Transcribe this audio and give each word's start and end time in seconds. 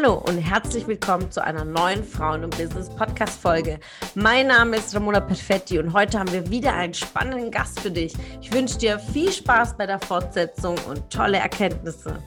Hallo 0.00 0.22
und 0.28 0.38
herzlich 0.38 0.86
willkommen 0.86 1.28
zu 1.32 1.42
einer 1.42 1.64
neuen 1.64 2.04
Frauen- 2.04 2.44
und 2.44 2.56
Business-Podcast-Folge. 2.56 3.80
Mein 4.14 4.46
Name 4.46 4.76
ist 4.76 4.94
Ramona 4.94 5.18
Perfetti 5.18 5.80
und 5.80 5.92
heute 5.92 6.20
haben 6.20 6.30
wir 6.30 6.48
wieder 6.50 6.72
einen 6.72 6.94
spannenden 6.94 7.50
Gast 7.50 7.80
für 7.80 7.90
dich. 7.90 8.14
Ich 8.40 8.52
wünsche 8.52 8.78
dir 8.78 9.00
viel 9.00 9.32
Spaß 9.32 9.76
bei 9.76 9.86
der 9.86 9.98
Fortsetzung 9.98 10.76
und 10.88 11.10
tolle 11.10 11.38
Erkenntnisse. 11.38 12.22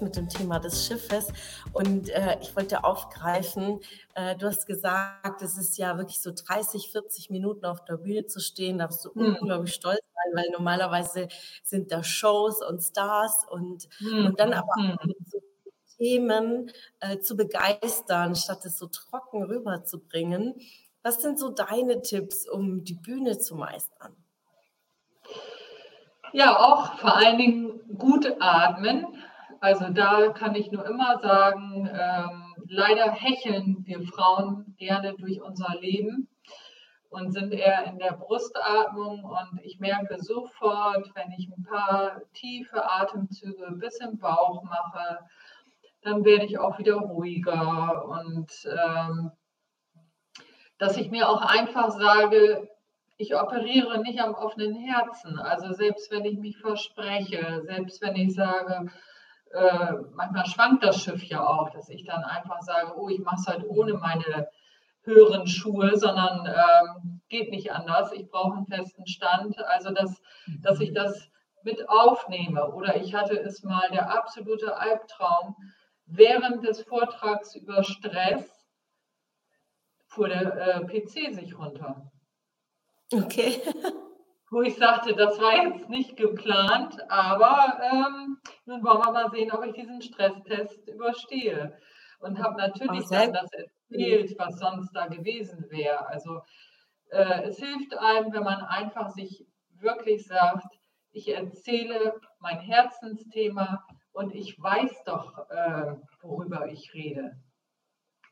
Mit 0.00 0.16
dem 0.16 0.28
Thema 0.28 0.58
des 0.58 0.86
Schiffes 0.86 1.28
und 1.72 2.08
äh, 2.10 2.38
ich 2.40 2.54
wollte 2.56 2.84
aufgreifen, 2.84 3.80
äh, 4.14 4.36
du 4.36 4.46
hast 4.46 4.66
gesagt, 4.66 5.42
es 5.42 5.58
ist 5.58 5.78
ja 5.78 5.96
wirklich 5.96 6.20
so 6.20 6.32
30, 6.32 6.90
40 6.90 7.30
Minuten 7.30 7.64
auf 7.66 7.84
der 7.84 7.96
Bühne 7.96 8.26
zu 8.26 8.40
stehen, 8.40 8.78
da 8.78 8.86
bist 8.86 9.04
du 9.04 9.10
mhm. 9.14 9.36
unglaublich 9.40 9.74
stolz 9.74 10.00
sein, 10.00 10.32
weil 10.34 10.50
normalerweise 10.52 11.28
sind 11.62 11.92
da 11.92 12.02
Shows 12.02 12.62
und 12.62 12.82
Stars 12.82 13.44
und, 13.50 13.88
mhm. 14.00 14.26
und 14.26 14.40
dann 14.40 14.52
aber 14.52 14.76
mhm. 14.76 15.14
so 15.24 15.38
Themen 15.98 16.70
äh, 17.00 17.18
zu 17.18 17.36
begeistern, 17.36 18.34
statt 18.36 18.64
es 18.64 18.78
so 18.78 18.86
trocken 18.86 19.44
rüberzubringen. 19.44 20.54
Was 21.02 21.22
sind 21.22 21.38
so 21.38 21.50
deine 21.50 22.02
Tipps, 22.02 22.48
um 22.48 22.84
die 22.84 22.94
Bühne 22.94 23.38
zu 23.38 23.54
meistern? 23.54 24.16
Ja, 26.32 26.58
auch 26.58 26.98
vor 26.98 27.16
allen 27.16 27.38
Dingen 27.38 27.80
gut 27.96 28.26
atmen. 28.40 29.06
Also 29.60 29.88
da 29.90 30.28
kann 30.30 30.54
ich 30.54 30.70
nur 30.70 30.86
immer 30.86 31.18
sagen, 31.20 31.88
ähm, 31.92 32.54
leider 32.68 33.10
hecheln 33.12 33.84
wir 33.84 34.02
Frauen 34.02 34.74
gerne 34.78 35.14
durch 35.14 35.40
unser 35.40 35.74
Leben 35.80 36.28
und 37.08 37.32
sind 37.32 37.52
eher 37.52 37.84
in 37.84 37.98
der 37.98 38.12
Brustatmung. 38.12 39.24
Und 39.24 39.60
ich 39.62 39.78
merke 39.78 40.22
sofort, 40.22 41.10
wenn 41.14 41.32
ich 41.32 41.48
ein 41.48 41.62
paar 41.64 42.20
tiefe 42.34 42.90
Atemzüge 42.90 43.72
bis 43.72 43.98
im 44.00 44.18
Bauch 44.18 44.62
mache, 44.64 45.20
dann 46.02 46.24
werde 46.24 46.44
ich 46.44 46.58
auch 46.58 46.78
wieder 46.78 46.96
ruhiger. 46.96 48.04
Und 48.04 48.50
ähm, 48.66 49.30
dass 50.78 50.96
ich 50.96 51.10
mir 51.10 51.28
auch 51.28 51.40
einfach 51.40 51.90
sage, 51.90 52.68
ich 53.18 53.34
operiere 53.34 54.02
nicht 54.02 54.20
am 54.20 54.34
offenen 54.34 54.74
Herzen. 54.74 55.38
Also 55.38 55.72
selbst 55.72 56.10
wenn 56.10 56.24
ich 56.24 56.38
mich 56.38 56.58
verspreche, 56.58 57.62
selbst 57.64 58.02
wenn 58.02 58.14
ich 58.14 58.34
sage, 58.34 58.90
äh, 59.52 59.92
manchmal 60.14 60.46
schwankt 60.46 60.84
das 60.84 61.02
Schiff 61.02 61.22
ja 61.24 61.46
auch, 61.46 61.70
dass 61.70 61.88
ich 61.88 62.04
dann 62.04 62.24
einfach 62.24 62.60
sage, 62.62 62.94
oh, 62.96 63.08
ich 63.08 63.20
mache 63.20 63.36
es 63.38 63.46
halt 63.46 63.64
ohne 63.66 63.94
meine 63.94 64.48
höheren 65.02 65.46
Schuhe, 65.46 65.96
sondern 65.96 66.46
ähm, 66.46 67.20
geht 67.28 67.50
nicht 67.50 67.72
anders. 67.72 68.12
Ich 68.12 68.28
brauche 68.28 68.56
einen 68.56 68.66
festen 68.66 69.06
Stand. 69.06 69.58
Also, 69.64 69.90
dass, 69.90 70.20
dass 70.62 70.80
ich 70.80 70.92
das 70.92 71.30
mit 71.62 71.88
aufnehme. 71.88 72.72
Oder 72.72 72.96
ich 72.96 73.14
hatte 73.14 73.38
es 73.38 73.62
mal 73.62 73.88
der 73.90 74.10
absolute 74.10 74.76
Albtraum. 74.76 75.56
Während 76.06 76.64
des 76.64 76.82
Vortrags 76.82 77.54
über 77.56 77.82
Stress 77.82 78.66
fuhr 80.06 80.28
der 80.28 80.76
äh, 80.76 80.84
PC 80.84 81.34
sich 81.34 81.58
runter. 81.58 82.10
Okay. 83.12 83.60
Wo 84.56 84.62
ich 84.62 84.76
sagte, 84.76 85.14
das 85.14 85.38
war 85.38 85.64
jetzt 85.64 85.90
nicht 85.90 86.16
geplant, 86.16 86.96
aber 87.10 87.78
ähm, 87.92 88.38
nun 88.64 88.82
wollen 88.82 89.00
wir 89.00 89.12
mal 89.12 89.30
sehen, 89.30 89.52
ob 89.52 89.62
ich 89.66 89.74
diesen 89.74 90.00
Stresstest 90.00 90.88
überstehe. 90.88 91.78
Und 92.20 92.42
habe 92.42 92.56
natürlich 92.56 93.04
dann 93.10 93.34
das 93.34 93.50
erzählt, 93.52 94.34
was 94.38 94.58
sonst 94.58 94.92
da 94.94 95.08
gewesen 95.08 95.66
wäre. 95.68 96.08
Also 96.08 96.40
äh, 97.10 97.42
es 97.42 97.58
hilft 97.58 97.98
einem, 97.98 98.32
wenn 98.32 98.44
man 98.44 98.62
einfach 98.62 99.10
sich 99.10 99.44
wirklich 99.78 100.26
sagt, 100.26 100.72
ich 101.10 101.28
erzähle 101.28 102.18
mein 102.38 102.58
Herzensthema 102.58 103.84
und 104.12 104.34
ich 104.34 104.58
weiß 104.58 105.04
doch, 105.04 105.50
äh, 105.50 105.96
worüber 106.22 106.66
ich 106.68 106.94
rede. 106.94 107.36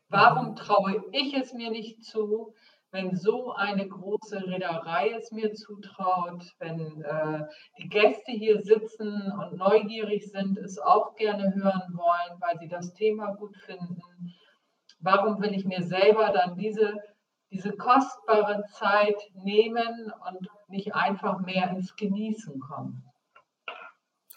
Warum 0.09 0.55
traue 0.55 1.03
ich 1.11 1.35
es 1.35 1.53
mir 1.53 1.69
nicht 1.69 2.03
zu, 2.03 2.55
wenn 2.95 3.13
so 3.13 3.51
eine 3.51 3.87
große 3.87 4.47
Reederei 4.47 5.09
es 5.09 5.29
mir 5.31 5.53
zutraut, 5.53 6.43
wenn 6.59 7.01
äh, 7.03 7.45
die 7.77 7.89
Gäste 7.89 8.31
hier 8.31 8.61
sitzen 8.61 9.33
und 9.33 9.57
neugierig 9.57 10.31
sind, 10.31 10.57
es 10.57 10.79
auch 10.79 11.13
gerne 11.15 11.53
hören 11.53 11.93
wollen, 11.93 12.39
weil 12.39 12.57
sie 12.57 12.69
das 12.69 12.93
Thema 12.93 13.35
gut 13.35 13.57
finden? 13.57 14.33
Warum 14.99 15.41
will 15.41 15.53
ich 15.53 15.65
mir 15.65 15.83
selber 15.83 16.31
dann 16.31 16.55
diese, 16.55 16.95
diese 17.51 17.75
kostbare 17.75 18.63
Zeit 18.71 19.17
nehmen 19.33 20.13
und 20.29 20.47
nicht 20.69 20.95
einfach 20.95 21.41
mehr 21.41 21.69
ins 21.71 21.97
Genießen 21.97 22.61
kommen? 22.61 23.03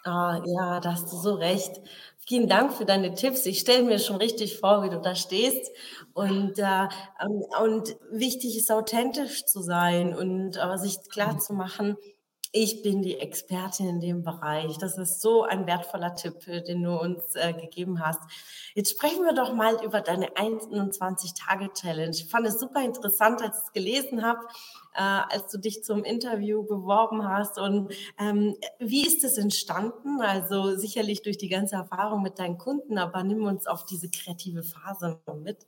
Ah, 0.05 0.41
ja, 0.45 0.79
da 0.79 0.93
hast 0.93 1.11
du 1.11 1.17
so 1.17 1.33
recht. 1.35 1.81
Vielen 2.17 2.47
Dank 2.47 2.73
für 2.73 2.85
deine 2.85 3.13
Tipps. 3.15 3.45
Ich 3.45 3.59
stelle 3.59 3.83
mir 3.83 3.99
schon 3.99 4.15
richtig 4.17 4.57
vor, 4.59 4.83
wie 4.83 4.89
du 4.89 4.99
da 5.01 5.15
stehst. 5.15 5.71
Und, 6.13 6.57
äh, 6.59 6.87
ähm, 7.21 7.43
und 7.61 7.95
wichtig 8.11 8.57
ist, 8.57 8.71
authentisch 8.71 9.45
zu 9.45 9.61
sein 9.61 10.15
und 10.15 10.57
aber 10.57 10.77
sich 10.77 10.97
klar 11.09 11.33
mhm. 11.33 11.39
zu 11.39 11.53
machen, 11.53 11.97
ich 12.51 12.81
bin 12.81 13.03
die 13.03 13.19
Expertin 13.19 13.87
in 13.87 13.99
dem 13.99 14.23
Bereich. 14.23 14.77
Das 14.79 14.97
ist 14.97 15.21
so 15.21 15.43
ein 15.43 15.67
wertvoller 15.67 16.15
Tipp, 16.15 16.45
den 16.45 16.81
du 16.81 16.99
uns 16.99 17.35
äh, 17.35 17.53
gegeben 17.53 18.03
hast. 18.03 18.19
Jetzt 18.73 18.91
sprechen 18.91 19.23
wir 19.23 19.33
doch 19.33 19.53
mal 19.53 19.83
über 19.83 20.01
deine 20.01 20.29
21-Tage-Challenge. 20.29 22.11
Ich 22.11 22.29
fand 22.29 22.47
es 22.47 22.59
super 22.59 22.83
interessant, 22.83 23.41
als 23.41 23.57
ich 23.57 23.63
es 23.65 23.71
gelesen 23.73 24.23
habe, 24.23 24.39
äh, 24.95 25.01
als 25.01 25.51
du 25.51 25.59
dich 25.59 25.83
zum 25.83 26.03
Interview 26.03 26.63
beworben 26.63 27.27
hast. 27.27 27.59
Und 27.59 27.93
ähm, 28.17 28.55
wie 28.79 29.05
ist 29.05 29.23
es 29.23 29.37
entstanden? 29.37 30.21
Also 30.21 30.75
sicherlich 30.75 31.21
durch 31.21 31.37
die 31.37 31.49
ganze 31.49 31.75
Erfahrung 31.75 32.23
mit 32.23 32.39
deinen 32.39 32.57
Kunden, 32.57 32.97
aber 32.97 33.23
nimm 33.23 33.43
uns 33.43 33.67
auf 33.67 33.85
diese 33.85 34.09
kreative 34.09 34.63
Phase 34.63 35.19
mit. 35.43 35.67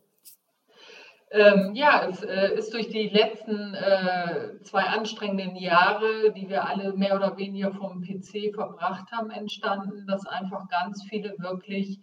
Ähm, 1.33 1.73
ja, 1.75 2.07
es 2.09 2.21
äh, 2.23 2.55
ist 2.55 2.73
durch 2.73 2.89
die 2.89 3.07
letzten 3.07 3.73
äh, 3.73 4.61
zwei 4.63 4.83
anstrengenden 4.83 5.55
Jahre, 5.55 6.31
die 6.33 6.49
wir 6.49 6.67
alle 6.67 6.91
mehr 6.93 7.15
oder 7.15 7.37
weniger 7.37 7.71
vom 7.71 8.01
PC 8.01 8.53
verbracht 8.53 9.09
haben, 9.13 9.29
entstanden, 9.29 10.05
dass 10.07 10.25
einfach 10.27 10.67
ganz 10.67 11.03
viele 11.09 11.33
wirklich 11.39 12.01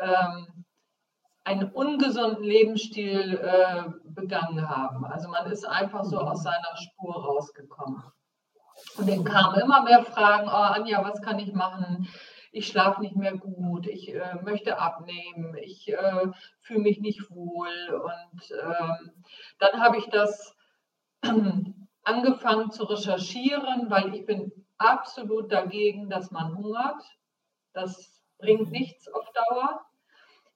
ähm, 0.00 0.64
einen 1.44 1.70
ungesunden 1.70 2.42
Lebensstil 2.42 3.38
äh, 3.40 3.84
begangen 4.02 4.68
haben. 4.68 5.04
Also 5.04 5.28
man 5.28 5.48
ist 5.48 5.64
einfach 5.64 6.02
so 6.02 6.18
aus 6.18 6.42
seiner 6.42 6.76
Spur 6.76 7.24
rausgekommen. 7.24 8.02
Und 8.98 9.08
dann 9.08 9.22
kamen 9.22 9.60
immer 9.60 9.84
mehr 9.84 10.02
Fragen, 10.02 10.48
oh 10.48 10.74
Anja, 10.74 11.04
was 11.04 11.22
kann 11.22 11.38
ich 11.38 11.52
machen? 11.52 12.08
Ich 12.56 12.68
schlafe 12.68 13.02
nicht 13.02 13.16
mehr 13.16 13.36
gut, 13.36 13.86
ich 13.86 14.14
äh, 14.14 14.34
möchte 14.42 14.78
abnehmen, 14.78 15.54
ich 15.58 15.92
äh, 15.92 16.26
fühle 16.60 16.80
mich 16.80 17.00
nicht 17.00 17.30
wohl. 17.30 17.68
Und 17.92 18.50
ähm, 18.50 19.12
dann 19.58 19.80
habe 19.80 19.98
ich 19.98 20.06
das 20.06 20.56
angefangen 22.02 22.70
zu 22.70 22.84
recherchieren, 22.84 23.90
weil 23.90 24.14
ich 24.14 24.24
bin 24.24 24.50
absolut 24.78 25.52
dagegen, 25.52 26.08
dass 26.08 26.30
man 26.30 26.56
hungert. 26.56 27.02
Das 27.74 28.22
bringt 28.38 28.68
mhm. 28.68 28.72
nichts 28.72 29.06
auf 29.08 29.30
Dauer. 29.32 29.84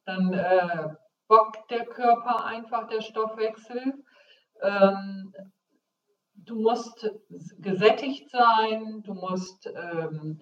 Dann 0.07 0.33
äh, 0.33 0.89
bockt 1.29 1.71
der 1.71 1.85
Körper 1.85 2.47
einfach, 2.47 2.89
der 2.89 3.03
Stoffwechsel. 3.03 4.03
Ähm, 4.63 5.35
du 6.35 6.63
musst 6.63 7.11
gesättigt 7.59 8.31
sein, 8.31 9.03
du 9.03 9.13
musst 9.13 9.67
ähm, 9.67 10.41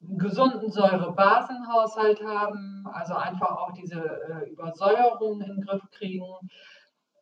gesunden 0.00 0.70
Säurebasenhaushalt 0.70 2.22
haben, 2.24 2.86
also 2.92 3.14
einfach 3.14 3.50
auch 3.50 3.72
diese 3.72 4.00
äh, 4.00 4.50
Übersäuerung 4.50 5.40
in 5.42 5.48
den 5.48 5.60
Griff 5.60 5.82
kriegen 5.90 6.24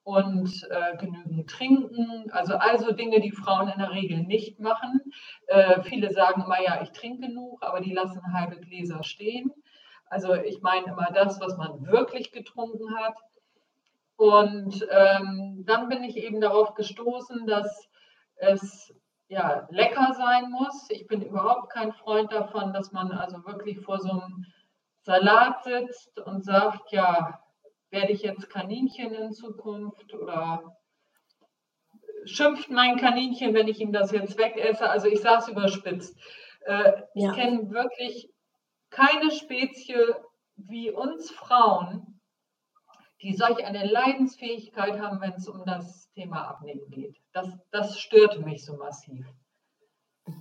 und 0.05 0.67
äh, 0.71 0.97
genügend 0.97 1.51
trinken. 1.51 2.31
Also 2.31 2.55
also 2.55 2.93
Dinge, 2.93 3.21
die 3.21 3.33
Frauen 3.33 3.69
in 3.69 3.79
der 3.79 3.91
Regel 3.91 4.23
nicht 4.23 4.61
machen. 4.61 5.01
Äh, 5.49 5.83
viele 5.83 6.13
sagen 6.13 6.43
immer, 6.43 6.63
ja, 6.63 6.81
ich 6.83 6.93
trinke 6.93 7.27
genug, 7.27 7.63
aber 7.63 7.81
die 7.81 7.93
lassen 7.93 8.33
halbe 8.33 8.57
Gläser 8.59 9.03
stehen. 9.03 9.53
Also 10.07 10.35
ich 10.35 10.63
meine 10.63 10.87
immer 10.87 11.11
das, 11.13 11.41
was 11.41 11.57
man 11.59 11.87
wirklich 11.87 12.33
getrunken 12.33 12.97
hat. 12.97 13.17
Und 14.17 14.87
ähm, 14.91 15.65
dann 15.67 15.89
bin 15.89 16.03
ich 16.03 16.17
eben 16.17 16.41
darauf 16.41 16.75
gestoßen, 16.75 17.47
dass 17.47 17.89
es 18.37 18.95
ja, 19.29 19.69
lecker 19.71 20.15
sein 20.15 20.51
muss. 20.51 20.89
Ich 20.91 21.07
bin 21.07 21.23
überhaupt 21.23 21.71
kein 21.71 21.93
Freund 21.93 22.33
davon, 22.33 22.73
dass 22.73 22.93
man 22.93 23.13
also 23.13 23.45
wirklich 23.45 23.81
vor 23.81 24.01
so 24.01 24.11
einem 24.11 24.47
Salat 25.03 25.65
sitzt 25.65 26.19
und 26.19 26.45
sagt, 26.45 26.93
ja, 26.93 27.41
werde 27.91 28.13
ich 28.13 28.23
jetzt 28.23 28.51
Kaninchen 28.51 29.13
in 29.13 29.33
Zukunft 29.33 30.13
oder 30.15 30.77
schimpft 32.25 32.71
mein 32.71 32.97
Kaninchen, 32.97 33.55
wenn 33.55 33.69
ich 33.69 33.81
ihm 33.81 33.93
das 33.93 34.13
jetzt 34.13 34.39
wegesse. 34.39 34.89
Also 34.89 35.07
ich 35.09 35.21
sage 35.21 35.43
es 35.43 35.49
überspitzt. 35.49 36.19
Äh, 36.67 36.93
ja. 37.15 37.31
Ich 37.31 37.33
kenne 37.33 37.71
wirklich 37.71 38.31
keine 38.91 39.31
Spezie 39.31 40.15
wie 40.57 40.91
uns 40.91 41.31
Frauen, 41.31 42.08
die 43.23 43.35
solch 43.35 43.65
eine 43.65 43.85
Leidensfähigkeit 43.85 45.01
haben, 45.01 45.21
wenn 45.21 45.33
es 45.33 45.49
um 45.49 45.65
das 45.65 46.11
Thema 46.13 46.49
Abnehmen 46.49 46.89
geht. 46.91 47.17
Das, 47.33 47.49
das 47.71 47.99
stört 47.99 48.39
mich 48.45 48.65
so 48.65 48.77
massiv. 48.77 49.27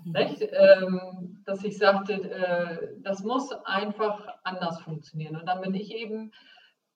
Mhm. 0.06 0.16
Ähm, 0.16 1.44
dass 1.46 1.64
ich 1.64 1.78
sagte, 1.78 2.14
äh, 2.14 2.90
das 3.02 3.24
muss 3.24 3.52
einfach 3.66 4.28
anders 4.44 4.82
funktionieren. 4.82 5.38
Und 5.38 5.46
dann 5.46 5.62
bin 5.62 5.74
ich 5.74 5.94
eben 5.94 6.32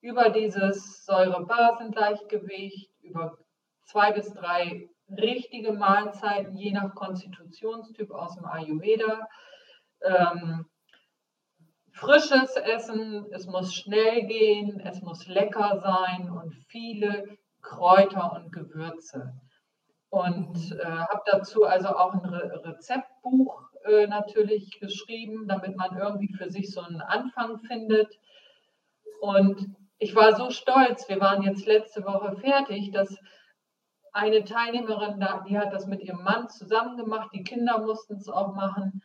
über 0.02 0.30
dieses 0.30 1.06
Säure-Basen-Gleichgewicht, 1.06 2.92
über 3.02 3.38
zwei 3.86 4.12
bis 4.12 4.34
drei 4.34 4.90
richtige 5.10 5.74
Mahlzeiten, 5.74 6.56
je 6.56 6.72
nach 6.72 6.96
Konstitutionstyp 6.96 8.12
aus 8.12 8.36
dem 8.36 8.46
Ayurveda, 8.46 9.28
ähm, 10.02 10.66
frisches 11.94 12.56
Essen, 12.56 13.26
es 13.32 13.48
muss 13.48 13.74
schnell 13.74 14.26
gehen, 14.26 14.80
es 14.86 15.02
muss 15.02 15.28
lecker 15.28 15.80
sein 15.84 16.30
und 16.30 16.54
viele 16.68 17.38
Kräuter 17.62 18.34
und 18.34 18.52
Gewürze. 18.52 19.34
Und 20.10 20.72
äh, 20.74 20.86
habe 20.86 21.22
dazu 21.26 21.64
also 21.64 21.90
auch 21.90 22.14
ein 22.14 22.26
Re 22.26 22.62
Rezeptbuch 22.66 23.62
äh, 23.86 24.08
natürlich 24.08 24.80
geschrieben, 24.80 25.48
damit 25.48 25.78
man 25.78 25.98
irgendwie 25.98 26.34
für 26.34 26.50
sich 26.50 26.74
so 26.74 26.82
einen 26.82 27.02
Anfang 27.02 27.60
findet. 27.60 28.20
Und 29.22 29.76
ich 30.00 30.16
war 30.16 30.36
so 30.36 30.50
stolz, 30.50 31.08
wir 31.08 31.22
waren 31.22 31.44
jetzt 31.44 31.66
letzte 31.66 32.04
Woche 32.04 32.36
fertig, 32.38 32.92
dass 32.92 33.16
eine 34.12 34.44
Teilnehmerin 34.44 35.20
da, 35.20 35.46
die 35.48 35.58
hat 35.58 35.72
das 35.72 35.88
mit 35.88 36.02
ihrem 36.02 36.24
Mann 36.24 36.50
zusammen 36.50 36.98
gemacht, 36.98 37.30
die 37.34 37.44
Kinder 37.44 37.80
mussten 37.80 38.16
es 38.16 38.28
auch 38.28 38.54
machen 38.54 39.02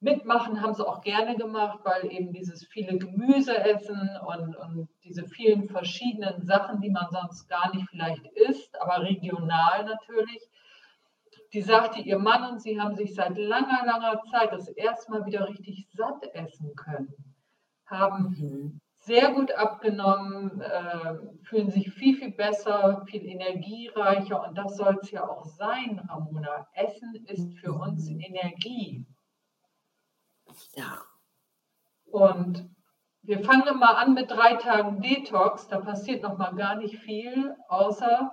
mitmachen, 0.00 0.62
haben 0.62 0.74
sie 0.74 0.86
auch 0.86 1.02
gerne 1.02 1.36
gemacht, 1.36 1.80
weil 1.84 2.10
eben 2.10 2.32
dieses 2.32 2.66
viele 2.66 2.98
Gemüse 2.98 3.56
essen 3.56 4.10
und, 4.26 4.56
und 4.56 4.88
diese 5.04 5.26
vielen 5.26 5.68
verschiedenen 5.68 6.42
Sachen, 6.42 6.80
die 6.80 6.90
man 6.90 7.06
sonst 7.10 7.48
gar 7.48 7.74
nicht 7.74 7.88
vielleicht 7.90 8.24
isst, 8.26 8.80
aber 8.80 9.02
regional 9.02 9.84
natürlich. 9.84 10.42
Die 11.52 11.62
sagte, 11.62 12.00
ihr 12.00 12.18
Mann 12.18 12.52
und 12.52 12.62
sie 12.62 12.80
haben 12.80 12.94
sich 12.94 13.14
seit 13.14 13.36
langer, 13.36 13.84
langer 13.84 14.22
Zeit 14.30 14.52
das 14.52 14.68
erste 14.68 15.10
Mal 15.10 15.26
wieder 15.26 15.48
richtig 15.48 15.86
satt 15.92 16.24
essen 16.32 16.74
können, 16.76 17.12
haben 17.86 18.36
mhm. 18.38 18.80
sehr 19.00 19.32
gut 19.32 19.52
abgenommen, 19.52 20.60
äh, 20.60 21.14
fühlen 21.42 21.70
sich 21.70 21.90
viel, 21.90 22.16
viel 22.16 22.30
besser, 22.30 23.04
viel 23.06 23.26
energiereicher 23.26 24.46
und 24.46 24.56
das 24.56 24.76
soll 24.76 24.96
es 25.02 25.10
ja 25.10 25.28
auch 25.28 25.44
sein, 25.44 26.00
Ramona. 26.08 26.68
Essen 26.74 27.16
ist 27.26 27.52
für 27.58 27.72
uns 27.72 28.08
mhm. 28.08 28.20
Energie. 28.20 29.04
Ja. 30.74 31.02
Und 32.04 32.68
wir 33.22 33.44
fangen 33.44 33.78
mal 33.78 33.96
an 33.96 34.14
mit 34.14 34.30
drei 34.30 34.54
Tagen 34.54 35.00
Detox. 35.00 35.68
Da 35.68 35.80
passiert 35.80 36.22
noch 36.22 36.38
mal 36.38 36.54
gar 36.54 36.76
nicht 36.76 36.96
viel, 36.98 37.54
außer 37.68 38.32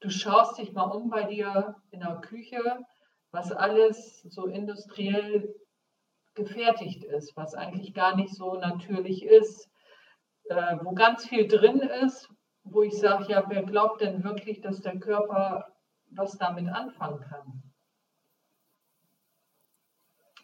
du 0.00 0.10
schaust 0.10 0.58
dich 0.58 0.72
mal 0.72 0.84
um 0.84 1.10
bei 1.10 1.24
dir 1.24 1.76
in 1.90 2.00
der 2.00 2.20
Küche, 2.20 2.84
was 3.30 3.52
alles 3.52 4.22
so 4.22 4.46
industriell 4.46 5.54
gefertigt 6.34 7.04
ist, 7.04 7.36
was 7.36 7.54
eigentlich 7.54 7.94
gar 7.94 8.14
nicht 8.14 8.32
so 8.34 8.54
natürlich 8.54 9.24
ist, 9.24 9.68
äh, 10.44 10.76
wo 10.82 10.92
ganz 10.92 11.26
viel 11.26 11.48
drin 11.48 11.80
ist, 11.80 12.28
wo 12.62 12.82
ich 12.82 12.96
sage, 12.96 13.26
ja, 13.28 13.44
wer 13.48 13.64
glaubt 13.64 14.00
denn 14.00 14.22
wirklich, 14.22 14.60
dass 14.60 14.80
der 14.80 14.98
Körper 14.98 15.66
was 16.10 16.38
damit 16.38 16.68
anfangen 16.68 17.20
kann? 17.20 17.67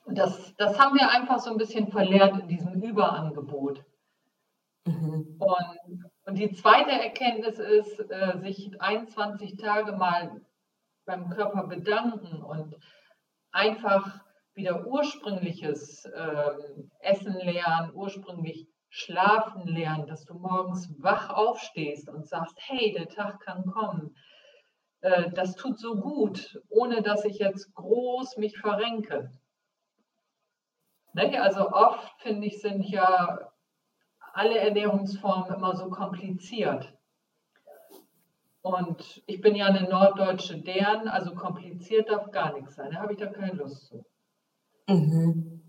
Und 0.05 0.19
das, 0.19 0.55
das 0.57 0.79
haben 0.79 0.97
wir 0.97 1.11
einfach 1.11 1.39
so 1.39 1.51
ein 1.51 1.57
bisschen 1.57 1.91
verlernt 1.91 2.41
in 2.41 2.49
diesem 2.49 2.83
Überangebot. 2.83 3.85
Mhm. 4.87 5.37
Und, 5.39 6.11
und 6.27 6.39
die 6.39 6.53
zweite 6.53 6.93
Erkenntnis 6.93 7.59
ist, 7.59 7.99
äh, 8.11 8.39
sich 8.41 8.71
21 8.81 9.57
Tage 9.57 9.93
mal 9.93 10.41
beim 11.07 11.31
Körper 11.31 11.67
bedanken 11.67 12.43
und 12.43 12.77
einfach 13.51 14.21
wieder 14.55 14.87
ursprüngliches 14.87 16.05
äh, 16.05 16.51
Essen 17.01 17.35
lernen, 17.35 17.93
ursprünglich 17.95 18.69
schlafen 18.89 19.67
lernen, 19.67 20.07
dass 20.07 20.25
du 20.25 20.35
morgens 20.35 20.89
wach 20.99 21.31
aufstehst 21.31 22.09
und 22.09 22.29
sagst, 22.29 22.57
hey, 22.61 22.93
der 22.93 23.09
Tag 23.09 23.41
kann 23.41 23.67
kommen. 23.67 24.17
Äh, 25.01 25.31
das 25.33 25.57
tut 25.57 25.79
so 25.79 25.97
gut, 25.97 26.61
ohne 26.69 27.03
dass 27.03 27.25
ich 27.25 27.39
jetzt 27.39 27.75
groß 27.75 28.37
mich 28.37 28.57
verrenke. 28.59 29.33
Ne? 31.15 31.41
Also 31.41 31.71
oft, 31.71 32.21
finde 32.21 32.47
ich, 32.47 32.61
sind 32.61 32.85
ja 32.85 33.39
alle 34.35 34.59
Ernährungsformen 34.59 35.55
immer 35.55 35.75
so 35.77 35.89
kompliziert. 35.89 36.93
Und 38.63 39.23
ich 39.27 39.41
bin 39.41 39.55
ja 39.55 39.67
eine 39.67 39.89
norddeutsche 39.89 40.59
Dern, 40.59 41.09
also 41.09 41.35
kompliziert 41.35 42.11
darf 42.11 42.31
gar 42.31 42.53
nichts 42.55 42.75
sein. 42.75 42.91
Da 42.93 43.01
habe 43.01 43.13
ich 43.13 43.19
da 43.19 43.27
keine 43.27 43.53
Lust 43.53 43.87
zu. 43.87 44.05
Mhm. 44.89 45.63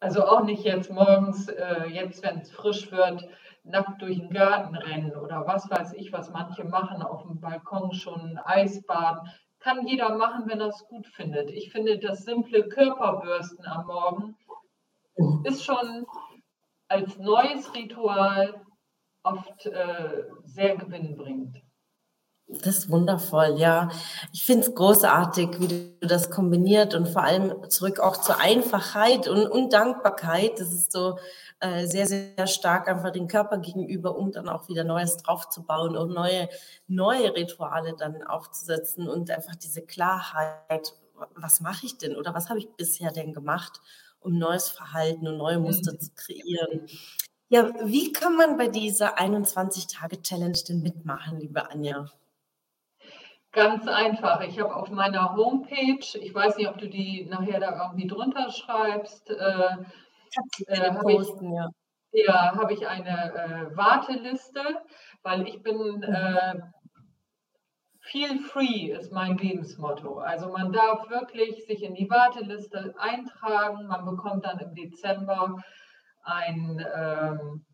Also 0.00 0.24
auch 0.24 0.44
nicht 0.44 0.64
jetzt 0.64 0.90
morgens, 0.90 1.48
äh, 1.48 1.86
jetzt 1.86 2.22
wenn 2.22 2.38
es 2.38 2.50
frisch 2.50 2.90
wird, 2.92 3.28
nackt 3.64 4.00
durch 4.02 4.18
den 4.18 4.30
Garten 4.30 4.74
rennen 4.74 5.16
oder 5.16 5.46
was 5.46 5.70
weiß 5.70 5.94
ich, 5.94 6.12
was 6.12 6.30
manche 6.30 6.64
machen, 6.64 7.02
auf 7.02 7.22
dem 7.22 7.40
Balkon 7.40 7.92
schon 7.92 8.38
Eisbaden 8.44 9.28
kann 9.68 9.86
jeder 9.86 10.16
machen, 10.16 10.48
wenn 10.48 10.60
er 10.60 10.68
es 10.68 10.86
gut 10.88 11.06
findet. 11.08 11.50
Ich 11.50 11.70
finde, 11.70 11.98
das 11.98 12.24
simple 12.24 12.66
Körperbürsten 12.68 13.66
am 13.66 13.86
Morgen 13.86 14.36
ist 15.44 15.62
schon 15.62 16.06
als 16.88 17.18
neues 17.18 17.74
Ritual 17.74 18.64
oft 19.24 19.66
äh, 19.66 20.24
sehr 20.44 20.76
gewinnbringend. 20.76 21.62
Das 22.50 22.78
ist 22.78 22.90
wundervoll, 22.90 23.56
ja. 23.58 23.90
Ich 24.32 24.46
finde 24.46 24.66
es 24.66 24.74
großartig, 24.74 25.60
wie 25.60 25.68
du 25.68 26.06
das 26.06 26.30
kombiniert 26.30 26.94
und 26.94 27.06
vor 27.06 27.22
allem 27.22 27.68
zurück 27.68 28.00
auch 28.00 28.16
zur 28.16 28.40
Einfachheit 28.40 29.28
und, 29.28 29.46
und 29.48 29.74
Dankbarkeit. 29.74 30.58
Das 30.58 30.72
ist 30.72 30.90
so 30.90 31.18
äh, 31.60 31.86
sehr, 31.86 32.06
sehr 32.06 32.46
stark 32.46 32.88
einfach 32.88 33.10
den 33.10 33.28
Körper 33.28 33.58
gegenüber, 33.58 34.16
um 34.16 34.32
dann 34.32 34.48
auch 34.48 34.66
wieder 34.68 34.82
Neues 34.84 35.18
draufzubauen 35.18 35.94
und 35.94 36.14
neue, 36.14 36.48
neue 36.86 37.34
Rituale 37.34 37.94
dann 37.98 38.22
aufzusetzen 38.22 39.08
und 39.08 39.30
einfach 39.30 39.56
diese 39.56 39.82
Klarheit, 39.82 40.94
was 41.34 41.60
mache 41.60 41.84
ich 41.84 41.98
denn 41.98 42.16
oder 42.16 42.32
was 42.32 42.48
habe 42.48 42.60
ich 42.60 42.70
bisher 42.76 43.12
denn 43.12 43.34
gemacht, 43.34 43.82
um 44.20 44.38
neues 44.38 44.70
Verhalten 44.70 45.28
und 45.28 45.36
neue 45.36 45.58
Muster 45.58 45.92
mhm. 45.92 46.00
zu 46.00 46.12
kreieren. 46.14 46.86
Ja, 47.50 47.72
wie 47.84 48.10
kann 48.10 48.36
man 48.36 48.56
bei 48.56 48.68
dieser 48.68 49.18
21-Tage-Challenge 49.18 50.58
denn 50.66 50.80
mitmachen, 50.80 51.40
liebe 51.40 51.70
Anja? 51.70 52.10
Ganz 53.58 53.88
einfach. 53.88 54.40
Ich 54.42 54.60
habe 54.60 54.72
auf 54.72 54.88
meiner 54.92 55.34
Homepage, 55.34 55.98
ich 56.20 56.32
weiß 56.32 56.58
nicht, 56.58 56.68
ob 56.68 56.78
du 56.78 56.88
die 56.88 57.26
nachher 57.28 57.58
da 57.58 57.76
irgendwie 57.82 58.06
drunter 58.06 58.52
schreibst, 58.52 59.28
äh, 59.30 59.76
äh, 60.68 60.90
habe 60.92 61.12
ich, 61.12 61.28
ja. 61.40 61.68
ja, 62.12 62.52
hab 62.54 62.70
ich 62.70 62.86
eine 62.86 63.34
äh, 63.34 63.76
Warteliste, 63.76 64.62
weil 65.24 65.48
ich 65.48 65.60
bin 65.64 66.04
äh, 66.04 66.54
Feel 67.98 68.38
free 68.38 68.92
ist 68.92 69.10
mein 69.10 69.36
Lebensmotto. 69.36 70.18
Also 70.18 70.50
man 70.50 70.72
darf 70.72 71.10
wirklich 71.10 71.66
sich 71.66 71.82
in 71.82 71.94
die 71.94 72.08
Warteliste 72.08 72.94
eintragen. 72.96 73.88
Man 73.88 74.04
bekommt 74.04 74.44
dann 74.44 74.60
im 74.60 74.72
Dezember 74.76 75.56
ein, 76.22 76.86
ähm, 76.94 77.66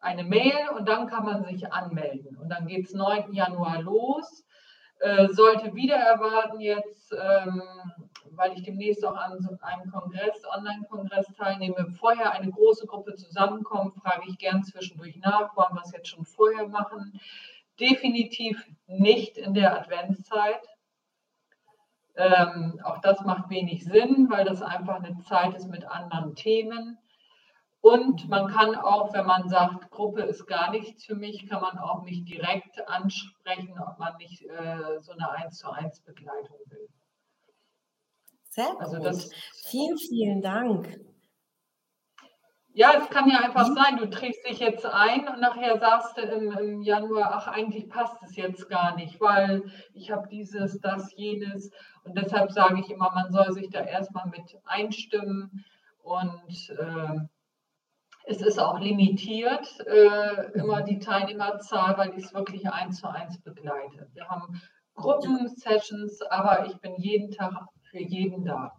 eine 0.00 0.24
Mail 0.24 0.68
und 0.76 0.86
dann 0.86 1.06
kann 1.06 1.24
man 1.24 1.44
sich 1.44 1.72
anmelden. 1.72 2.36
Und 2.36 2.50
dann 2.50 2.66
geht 2.66 2.88
es 2.88 2.92
9. 2.92 3.32
Januar 3.32 3.80
los. 3.80 4.44
Äh, 5.00 5.28
sollte 5.32 5.74
wieder 5.74 5.96
erwarten 5.96 6.60
jetzt, 6.60 7.14
ähm, 7.18 7.62
weil 8.32 8.52
ich 8.52 8.62
demnächst 8.62 9.02
auch 9.02 9.16
an 9.16 9.32
einem 9.62 9.90
Kongress, 9.90 10.44
Online-Kongress 10.54 11.26
teilnehme, 11.38 11.86
vorher 11.98 12.32
eine 12.32 12.50
große 12.50 12.86
Gruppe 12.86 13.14
zusammenkommt, 13.14 13.94
frage 14.02 14.24
ich 14.28 14.36
gern 14.36 14.62
zwischendurch 14.62 15.16
nach, 15.16 15.56
wollen 15.56 15.72
wir 15.72 15.80
es 15.82 15.92
jetzt 15.92 16.08
schon 16.08 16.26
vorher 16.26 16.68
machen. 16.68 17.18
Definitiv 17.80 18.62
nicht 18.86 19.38
in 19.38 19.54
der 19.54 19.74
Adventszeit. 19.80 20.60
Ähm, 22.16 22.78
auch 22.84 22.98
das 22.98 23.22
macht 23.22 23.48
wenig 23.48 23.84
Sinn, 23.84 24.26
weil 24.28 24.44
das 24.44 24.60
einfach 24.60 24.96
eine 24.96 25.18
Zeit 25.20 25.54
ist 25.54 25.68
mit 25.68 25.86
anderen 25.86 26.34
Themen. 26.34 26.98
Und 27.82 28.28
man 28.28 28.48
kann 28.48 28.76
auch, 28.76 29.12
wenn 29.14 29.24
man 29.24 29.48
sagt, 29.48 29.90
Gruppe 29.90 30.22
ist 30.22 30.46
gar 30.46 30.70
nichts 30.70 31.06
für 31.06 31.14
mich, 31.14 31.48
kann 31.48 31.62
man 31.62 31.78
auch 31.78 32.02
mich 32.02 32.24
direkt 32.24 32.86
ansprechen, 32.86 33.74
ob 33.80 33.98
man 33.98 34.16
nicht 34.18 34.42
äh, 34.42 35.00
so 35.00 35.12
eine 35.12 35.30
1 35.30 35.58
zu 35.58 35.70
1 35.70 36.00
Begleitung 36.02 36.58
will. 36.66 36.88
Sehr 38.50 38.74
also 38.78 38.96
gut. 38.96 39.06
Das, 39.06 39.30
vielen, 39.70 39.96
vielen 39.96 40.42
Dank. 40.42 41.00
Ja, 42.72 42.92
es 42.98 43.08
kann 43.08 43.28
ja 43.28 43.38
einfach 43.38 43.66
sein, 43.66 43.96
du 43.96 44.08
trägst 44.10 44.46
dich 44.46 44.60
jetzt 44.60 44.86
ein 44.86 45.26
und 45.26 45.40
nachher 45.40 45.78
sagst 45.78 46.16
du 46.16 46.22
im, 46.22 46.52
im 46.52 46.82
Januar, 46.82 47.32
ach, 47.32 47.48
eigentlich 47.48 47.88
passt 47.88 48.22
es 48.22 48.36
jetzt 48.36 48.68
gar 48.68 48.94
nicht, 48.94 49.20
weil 49.20 49.64
ich 49.92 50.12
habe 50.12 50.28
dieses, 50.28 50.78
das, 50.80 51.12
jenes. 51.16 51.72
Und 52.04 52.16
deshalb 52.16 52.52
sage 52.52 52.80
ich 52.80 52.90
immer, 52.90 53.10
man 53.12 53.32
soll 53.32 53.52
sich 53.52 53.70
da 53.70 53.80
erstmal 53.80 54.26
mit 54.28 54.56
einstimmen 54.66 55.64
und 56.02 56.70
äh, 56.78 57.20
es 58.30 58.40
ist 58.42 58.60
auch 58.60 58.78
limitiert, 58.78 59.66
äh, 59.86 60.52
immer 60.52 60.82
die 60.82 61.00
Teilnehmerzahl, 61.00 61.98
weil 61.98 62.10
ich 62.10 62.26
es 62.26 62.34
wirklich 62.34 62.64
eins 62.70 63.00
zu 63.00 63.08
eins 63.08 63.40
begleite. 63.40 64.08
Wir 64.14 64.28
haben 64.28 64.60
Gruppensessions, 64.94 66.22
aber 66.22 66.66
ich 66.66 66.76
bin 66.78 66.94
jeden 66.96 67.32
Tag 67.32 67.66
für 67.90 68.00
jeden 68.00 68.44
da. 68.44 68.72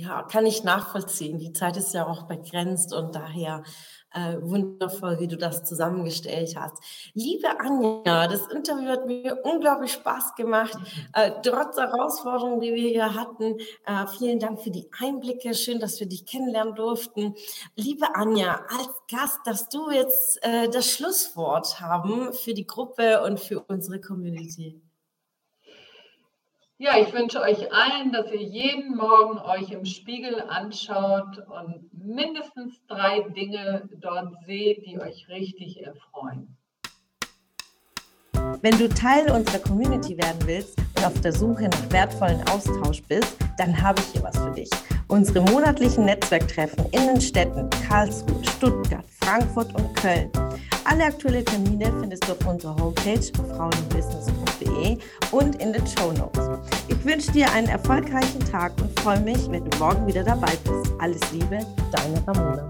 Ja, 0.00 0.22
kann 0.22 0.46
ich 0.46 0.62
nachvollziehen. 0.62 1.38
Die 1.40 1.52
Zeit 1.52 1.76
ist 1.76 1.92
ja 1.92 2.06
auch 2.06 2.28
begrenzt 2.28 2.94
und 2.94 3.16
daher 3.16 3.64
äh, 4.12 4.36
wundervoll, 4.40 5.18
wie 5.18 5.26
du 5.26 5.36
das 5.36 5.64
zusammengestellt 5.64 6.54
hast. 6.56 6.78
Liebe 7.14 7.48
Anja, 7.58 8.28
das 8.28 8.46
Interview 8.46 8.90
hat 8.90 9.06
mir 9.06 9.40
unglaublich 9.42 9.90
Spaß 9.94 10.36
gemacht, 10.36 10.78
äh, 11.14 11.32
trotz 11.42 11.74
der 11.74 11.88
Herausforderungen, 11.90 12.60
die 12.60 12.72
wir 12.74 12.88
hier 12.88 13.12
hatten. 13.12 13.58
Äh, 13.86 14.06
vielen 14.16 14.38
Dank 14.38 14.60
für 14.60 14.70
die 14.70 14.88
Einblicke. 15.00 15.52
Schön, 15.52 15.80
dass 15.80 15.98
wir 15.98 16.08
dich 16.08 16.24
kennenlernen 16.24 16.76
durften. 16.76 17.34
Liebe 17.74 18.14
Anja, 18.14 18.60
als 18.70 19.02
Gast 19.10 19.40
darfst 19.46 19.74
du 19.74 19.90
jetzt 19.90 20.38
äh, 20.44 20.68
das 20.68 20.88
Schlusswort 20.92 21.80
haben 21.80 22.32
für 22.32 22.54
die 22.54 22.68
Gruppe 22.68 23.20
und 23.24 23.40
für 23.40 23.64
unsere 23.66 24.00
Community. 24.00 24.80
Ja, 26.80 26.92
ich 26.96 27.12
wünsche 27.12 27.40
euch 27.40 27.72
allen, 27.72 28.12
dass 28.12 28.30
ihr 28.30 28.40
jeden 28.40 28.96
Morgen 28.96 29.40
euch 29.40 29.72
im 29.72 29.84
Spiegel 29.84 30.40
anschaut 30.48 31.38
und 31.48 31.90
mindestens 31.92 32.80
drei 32.86 33.22
Dinge 33.30 33.88
dort 34.00 34.32
seht, 34.46 34.86
die 34.86 35.00
euch 35.00 35.26
richtig 35.28 35.84
erfreuen. 35.84 36.56
Wenn 38.62 38.78
du 38.78 38.88
Teil 38.88 39.28
unserer 39.32 39.58
Community 39.58 40.16
werden 40.16 40.38
willst 40.44 40.78
und 40.96 41.04
auf 41.04 41.20
der 41.20 41.32
Suche 41.32 41.64
nach 41.64 41.90
wertvollen 41.90 42.46
Austausch 42.48 43.02
bist, 43.08 43.36
dann 43.56 43.82
habe 43.82 44.00
ich 44.00 44.12
hier 44.12 44.22
was 44.22 44.38
für 44.38 44.52
dich. 44.52 44.70
Unsere 45.08 45.40
monatlichen 45.50 46.04
Netzwerktreffen 46.04 46.84
in 46.92 47.08
den 47.08 47.20
Städten 47.20 47.68
Karlsruhe, 47.88 48.44
Stuttgart, 48.56 49.04
Frankfurt 49.20 49.74
und 49.74 49.96
Köln. 49.96 50.30
Alle 50.90 51.04
aktuellen 51.04 51.44
Termine 51.44 51.92
findest 52.00 52.26
du 52.26 52.32
auf 52.32 52.46
unserer 52.46 52.74
Homepage 52.76 53.20
frauenbusiness.de 53.20 54.96
und 55.32 55.56
in 55.56 55.74
den 55.74 55.86
Show 55.86 56.12
Notes. 56.12 56.48
Ich 56.88 57.04
wünsche 57.04 57.30
dir 57.30 57.52
einen 57.52 57.68
erfolgreichen 57.68 58.40
Tag 58.50 58.72
und 58.80 58.98
freue 59.00 59.20
mich, 59.20 59.50
wenn 59.50 59.68
du 59.68 59.78
morgen 59.78 60.06
wieder 60.06 60.24
dabei 60.24 60.52
bist. 60.64 60.90
Alles 60.98 61.20
Liebe, 61.30 61.58
deine 61.92 62.26
Ramona. 62.26 62.66